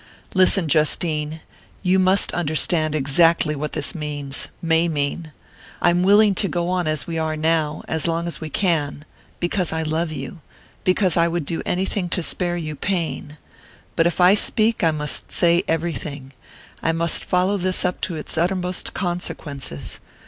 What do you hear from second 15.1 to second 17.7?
say everything I must follow